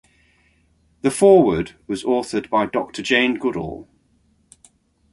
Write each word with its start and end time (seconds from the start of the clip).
The 1.03 1.11
foreword 1.11 1.75
was 1.85 2.03
authored 2.03 2.49
by 2.49 2.65
Doctor 2.65 3.03
Jane 3.03 3.35
Goodall. 3.37 3.87